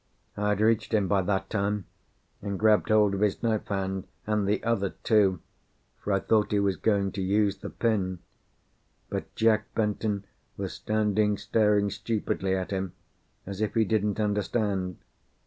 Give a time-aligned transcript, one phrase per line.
[0.35, 1.85] I had reached him by that time,
[2.41, 5.41] and grabbed hold of his knife hand, and the other, too,
[5.99, 8.17] for I thought he was going to use the pin;
[9.09, 10.25] but Jack Benton
[10.57, 12.93] was standing staring stupidly at him,
[13.45, 14.97] as if he didn't understand.